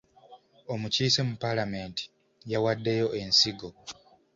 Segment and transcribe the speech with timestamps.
[0.73, 2.03] Omukiise mu paalamenti
[2.51, 3.69] yawaddeyo ensigo.